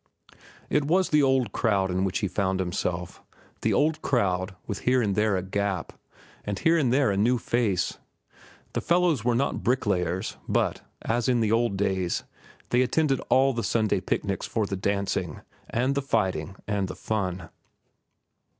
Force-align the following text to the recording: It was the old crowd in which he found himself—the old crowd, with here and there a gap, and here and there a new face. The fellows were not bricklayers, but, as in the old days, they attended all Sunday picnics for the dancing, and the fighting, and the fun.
It 0.67 0.85
was 0.85 1.09
the 1.09 1.21
old 1.21 1.51
crowd 1.51 1.91
in 1.91 2.03
which 2.03 2.21
he 2.25 2.27
found 2.27 2.59
himself—the 2.59 3.71
old 3.71 4.01
crowd, 4.01 4.55
with 4.65 4.79
here 4.79 4.99
and 4.99 5.13
there 5.13 5.37
a 5.37 5.43
gap, 5.43 5.93
and 6.43 6.57
here 6.57 6.75
and 6.75 6.91
there 6.91 7.11
a 7.11 7.17
new 7.17 7.37
face. 7.37 7.99
The 8.73 8.81
fellows 8.81 9.23
were 9.23 9.35
not 9.35 9.61
bricklayers, 9.61 10.37
but, 10.49 10.81
as 11.03 11.29
in 11.29 11.39
the 11.39 11.51
old 11.51 11.77
days, 11.77 12.23
they 12.69 12.81
attended 12.81 13.19
all 13.29 13.55
Sunday 13.61 14.01
picnics 14.01 14.47
for 14.47 14.65
the 14.65 14.75
dancing, 14.75 15.41
and 15.69 15.93
the 15.93 16.01
fighting, 16.01 16.55
and 16.67 16.87
the 16.87 16.95
fun. 16.95 17.49